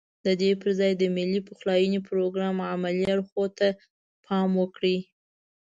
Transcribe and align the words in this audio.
ددې 0.25 0.49
پرځای 0.61 0.91
د 0.97 1.03
ملي 1.17 1.39
پخلاينې 1.47 1.99
پروګرام 2.09 2.55
عملي 2.73 3.05
اړخونو 3.13 3.47
ته 3.57 3.67
پام 4.25 4.49
وکړي. 4.61 4.97